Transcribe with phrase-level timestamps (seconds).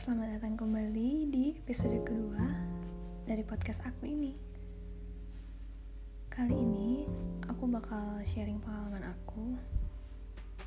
[0.00, 2.40] selamat datang kembali di episode kedua
[3.28, 4.32] dari podcast aku ini.
[6.32, 7.04] Kali ini
[7.44, 9.60] aku bakal sharing pengalaman aku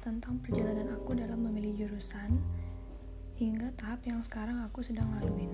[0.06, 2.38] tentang perjalanan aku dalam memilih jurusan
[3.34, 5.50] hingga tahap yang sekarang aku sedang laluin.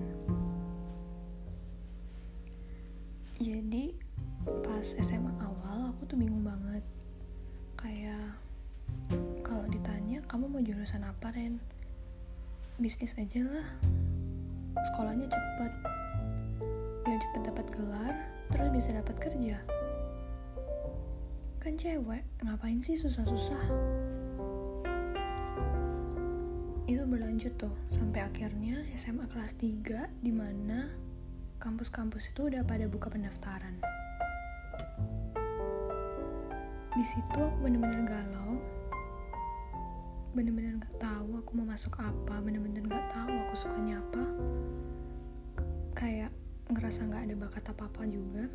[3.40, 3.96] Jadi
[4.60, 6.84] pas SMA awal aku tuh bingung banget.
[7.80, 8.28] Kayak
[9.40, 11.79] kalau ditanya kamu mau jurusan apa Ren?
[12.80, 13.68] Bisnis aja lah.
[14.88, 15.72] Sekolahnya cepet.
[17.04, 18.14] Biar cepet dapat gelar
[18.48, 19.60] terus bisa dapat kerja.
[21.60, 23.62] Kan cewek ngapain sih susah-susah?
[26.88, 30.88] Itu berlanjut tuh sampai akhirnya SMA kelas 3 di mana
[31.60, 33.76] kampus-kampus itu udah pada buka pendaftaran.
[36.96, 38.56] Di situ aku bener-bener galau
[40.30, 44.24] bener-bener gak tahu aku mau masuk apa bener-bener gak tahu aku sukanya apa.
[45.98, 46.30] Kayak
[46.70, 48.46] ngerasa gak ada bakat apa-apa juga.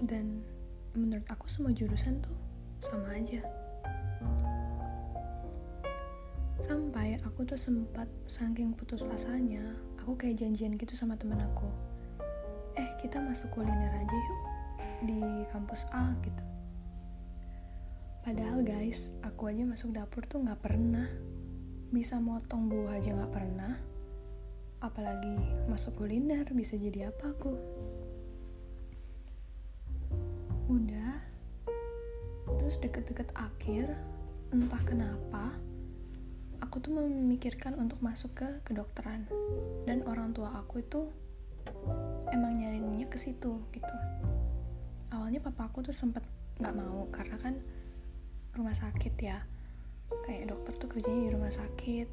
[0.00, 0.46] Dan
[0.94, 2.38] menurut aku semua jurusan tuh
[2.78, 3.42] sama aja.
[6.62, 9.64] Sampai aku tuh sempat saking putus asanya
[9.98, 11.66] aku kayak janjian gitu sama temen aku.
[12.78, 14.40] Eh kita masuk kuliner aja yuk
[15.00, 16.44] di kampus A gitu
[18.20, 21.08] Padahal guys, aku aja masuk dapur tuh gak pernah.
[21.88, 23.72] Bisa motong buah aja gak pernah.
[24.84, 25.40] Apalagi
[25.72, 27.56] masuk kuliner bisa jadi apa aku.
[30.68, 31.16] Udah.
[32.60, 33.88] Terus deket-deket akhir,
[34.52, 35.56] entah kenapa,
[36.60, 39.24] aku tuh memikirkan untuk masuk ke kedokteran.
[39.88, 41.08] Dan orang tua aku itu
[42.36, 43.94] emang nyariinnya ke situ gitu.
[45.08, 46.20] Awalnya papa aku tuh sempet
[46.60, 47.56] nggak mau karena kan
[48.54, 49.38] rumah sakit ya.
[50.26, 52.08] Kayak dokter tuh kerjanya di rumah sakit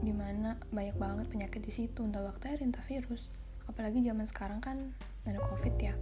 [0.00, 3.28] di mana banyak banget penyakit di situ entah bakteri entah virus.
[3.68, 4.96] Apalagi zaman sekarang kan
[5.28, 5.94] ada covid ya.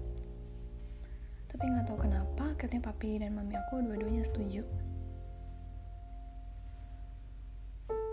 [1.50, 4.62] Tapi nggak tahu kenapa akhirnya papi dan mami aku dua-duanya setuju.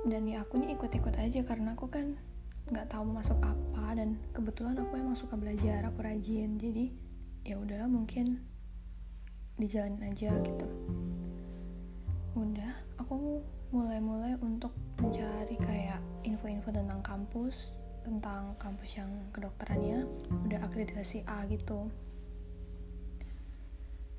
[0.04, 2.20] Dan ya aku ikut-ikut aja karena aku kan
[2.68, 6.60] nggak tahu mau masuk apa dan kebetulan aku emang suka belajar aku rajin.
[6.60, 6.92] Jadi
[7.44, 8.42] ya udahlah mungkin
[9.60, 10.68] dijalanin aja gitu
[12.34, 20.04] udah aku mulai-mulai untuk mencari kayak info-info tentang kampus tentang kampus yang kedokterannya
[20.44, 21.88] udah akreditasi A gitu.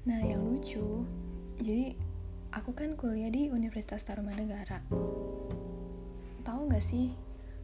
[0.08, 1.04] Nah yang lucu
[1.60, 1.94] jadi
[2.54, 4.82] aku kan kuliah di Universitas Tarumanegara
[6.44, 7.10] tahu nggak sih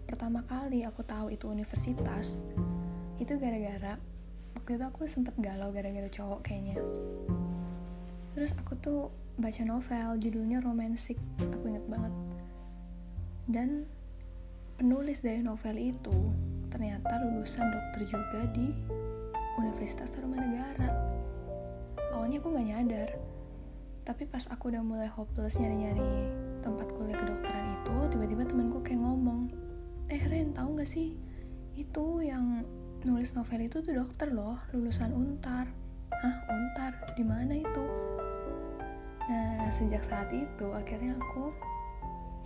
[0.08, 2.42] pertama kali aku tahu itu universitas
[3.20, 4.00] itu gara-gara
[4.56, 6.80] waktu itu aku sempet galau gara-gara cowok kayaknya.
[8.34, 12.14] Terus aku tuh baca novel judulnya romansik aku inget banget.
[13.48, 13.88] Dan
[14.76, 16.14] penulis dari novel itu
[16.68, 18.70] ternyata lulusan dokter juga di
[19.58, 20.92] Universitas Tarumanegara.
[22.14, 23.10] Awalnya aku gak nyadar
[24.10, 26.26] tapi pas aku udah mulai hopeless nyari-nyari
[26.64, 29.46] tempat kuliah kedokteran itu tiba-tiba temanku kayak ngomong
[30.10, 31.14] eh Ren tahu gak sih?
[31.78, 32.66] Itu yang
[33.06, 35.70] nulis novel itu tuh dokter loh lulusan untar.
[36.10, 36.92] Hah untar?
[37.14, 38.09] Di mana itu
[39.28, 41.52] Nah, sejak saat itu akhirnya aku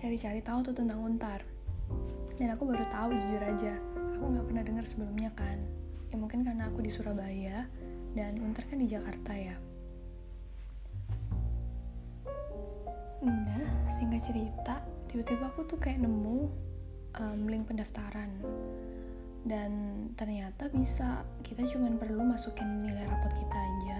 [0.01, 1.45] cari-cari tahu tuh tentang Untar.
[2.35, 3.79] Dan aku baru tahu jujur aja,
[4.19, 5.61] aku nggak pernah dengar sebelumnya kan.
[6.11, 7.69] Ya mungkin karena aku di Surabaya
[8.19, 9.55] dan Untar kan di Jakarta ya.
[13.23, 16.51] Udah, singkat cerita, tiba-tiba aku tuh kayak nemu
[17.21, 18.31] um, link pendaftaran
[19.45, 19.73] dan
[20.17, 23.99] ternyata bisa kita cuma perlu masukin nilai rapot kita aja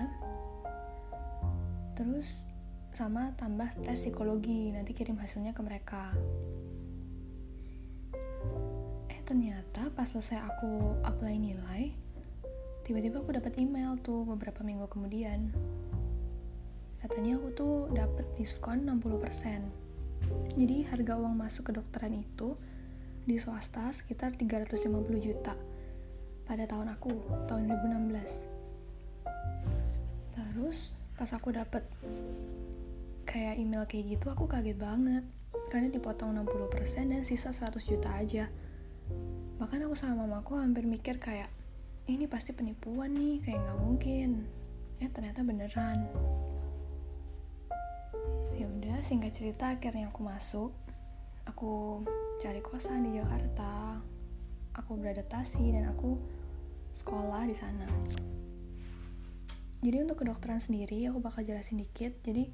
[1.95, 2.49] terus
[2.95, 4.71] sama tambah tes psikologi.
[4.71, 6.15] Nanti kirim hasilnya ke mereka.
[9.11, 11.93] Eh ternyata pas selesai aku apply nilai
[12.85, 15.51] tiba-tiba aku dapat email tuh beberapa minggu kemudian.
[17.03, 19.85] Katanya aku tuh dapat diskon 60%
[20.55, 22.55] jadi harga uang masuk ke dokteran itu
[23.25, 24.85] di swasta sekitar 350
[25.19, 25.57] juta
[26.45, 27.13] pada tahun aku
[27.49, 27.73] tahun
[28.13, 31.83] 2016 terus pas aku dapat
[33.25, 35.25] kayak email kayak gitu aku kaget banget.
[35.73, 38.47] Karena dipotong 60% dan sisa 100 juta aja.
[39.59, 41.49] Bahkan aku sama mamaku hampir mikir kayak
[42.05, 44.31] ini pasti penipuan nih kayak nggak mungkin.
[45.01, 46.05] Ya ternyata beneran.
[48.55, 50.71] Ya udah singkat cerita akhirnya aku masuk.
[51.49, 52.05] Aku
[52.39, 53.99] cari kosan di Jakarta.
[54.77, 56.21] Aku beradaptasi dan aku
[56.95, 57.89] sekolah di sana
[59.85, 62.17] jadi untuk kedokteran sendiri aku bakal jelasin dikit.
[62.25, 62.49] Jadi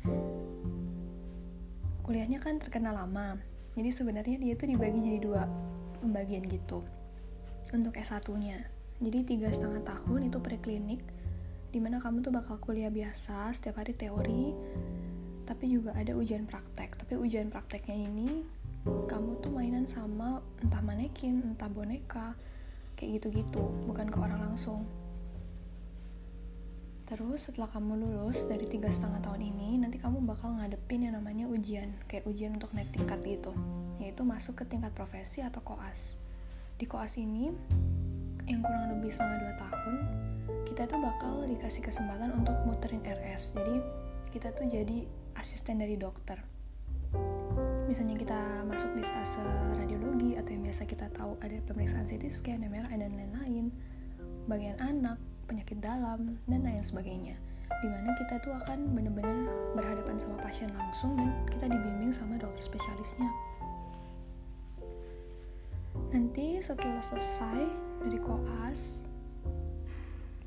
[2.02, 3.38] kuliahnya kan terkenal lama.
[3.78, 5.46] Jadi sebenarnya dia tuh dibagi jadi dua
[6.02, 6.82] pembagian gitu
[7.70, 8.58] untuk S1 nya
[9.00, 11.00] jadi tiga setengah tahun itu preklinik
[11.72, 14.52] di mana kamu tuh bakal kuliah biasa setiap hari teori
[15.48, 17.00] tapi juga ada ujian praktek.
[17.00, 18.44] Tapi ujian prakteknya ini
[18.84, 22.36] kamu tuh mainan sama entah manekin entah boneka
[22.92, 24.84] kayak gitu-gitu bukan ke orang langsung
[27.10, 31.50] terus setelah kamu lulus dari tiga setengah tahun ini nanti kamu bakal ngadepin yang namanya
[31.50, 31.90] ujian.
[32.06, 33.50] Kayak ujian untuk naik tingkat gitu.
[33.98, 36.14] Yaitu masuk ke tingkat profesi atau koas.
[36.78, 37.50] Di koas ini
[38.46, 39.94] yang kurang lebih selama 2 tahun
[40.70, 43.76] kita tuh bakal dikasih kesempatan untuk muterin RS jadi
[44.30, 45.02] kita tuh jadi
[45.34, 46.38] asisten dari dokter.
[47.90, 48.38] Misalnya kita
[48.70, 49.42] masuk di stase
[49.74, 53.74] radiologi atau yang biasa kita tahu ada pemeriksaan CT scan, MRI dan lain-lain.
[54.46, 55.18] Bagian anak,
[55.50, 57.34] penyakit dalam dan lain sebagainya.
[57.82, 62.62] Di mana kita tuh akan bener-bener berhadapan sama pasien langsung dan kita dibimbing sama dokter
[62.62, 63.26] spesialisnya.
[66.14, 67.66] Nanti setelah selesai
[68.06, 69.02] dari koas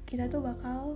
[0.08, 0.96] kita tuh bakal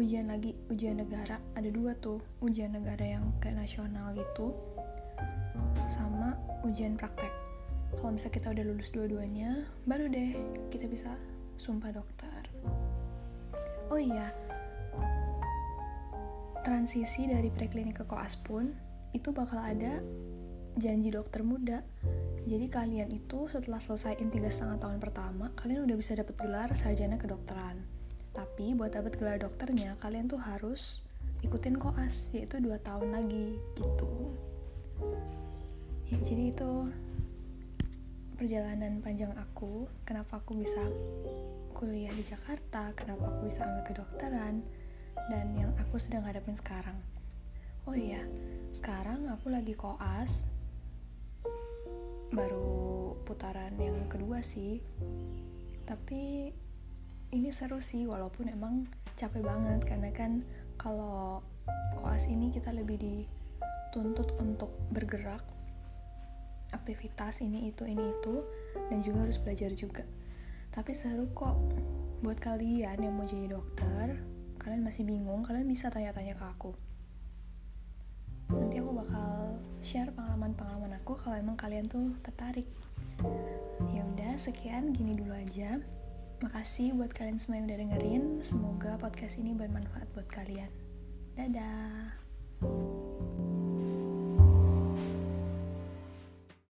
[0.00, 1.36] ujian lagi ujian negara.
[1.52, 4.56] Ada dua tuh ujian negara yang kayak nasional gitu
[5.92, 7.32] sama ujian praktek.
[7.96, 10.36] Kalau misalnya kita udah lulus dua-duanya baru deh
[10.68, 11.10] kita bisa
[11.56, 12.35] sumpah dokter
[13.92, 14.32] oh iya
[16.66, 18.74] transisi dari preklinik ke koas pun
[19.14, 20.02] itu bakal ada
[20.76, 21.80] janji dokter muda
[22.46, 27.18] jadi kalian itu setelah selesaiin tiga setengah tahun pertama, kalian udah bisa dapat gelar sarjana
[27.18, 27.82] kedokteran.
[28.30, 31.02] Tapi buat dapat gelar dokternya, kalian tuh harus
[31.42, 34.30] ikutin koas, yaitu dua tahun lagi gitu.
[36.06, 36.86] Ya jadi itu
[38.38, 40.86] perjalanan panjang aku, kenapa aku bisa
[41.76, 44.64] kuliah di Jakarta, kenapa aku bisa ambil kedokteran,
[45.28, 46.96] dan yang aku sedang hadapin sekarang.
[47.84, 48.24] Oh iya,
[48.72, 50.48] sekarang aku lagi koas
[52.34, 54.82] baru putaran yang kedua sih
[55.86, 56.50] tapi
[57.30, 60.42] ini seru sih walaupun emang capek banget karena kan
[60.74, 61.40] kalau
[61.96, 65.40] koas ini kita lebih dituntut untuk bergerak
[66.74, 68.42] aktivitas ini itu ini itu
[68.90, 70.02] dan juga harus belajar juga
[70.76, 71.56] tapi seru kok.
[72.20, 74.20] Buat kalian yang mau jadi dokter
[74.60, 76.74] kalian masih bingung kalian bisa tanya-tanya ke aku.
[78.50, 82.66] Nanti aku bakal share pengalaman-pengalaman aku kalau emang kalian tuh tertarik.
[83.94, 85.80] Ya udah sekian gini dulu aja.
[86.42, 88.22] Makasih buat kalian semua yang udah dengerin.
[88.44, 90.68] Semoga podcast ini bermanfaat buat kalian.
[91.38, 92.10] Dadah